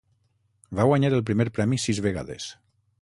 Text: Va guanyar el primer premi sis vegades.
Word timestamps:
Va 0.79 0.85
guanyar 0.91 1.11
el 1.17 1.23
primer 1.27 1.47
premi 1.59 1.79
sis 1.85 2.01
vegades. 2.07 2.49